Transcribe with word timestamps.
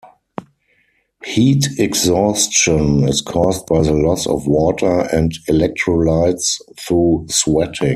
Heat 1.23 1.67
exhaustion 1.77 3.07
is 3.07 3.21
caused 3.21 3.67
by 3.67 3.83
the 3.83 3.93
loss 3.93 4.25
of 4.25 4.47
water 4.47 5.01
and 5.13 5.31
electrolytes 5.47 6.59
through 6.79 7.27
sweating. 7.29 7.89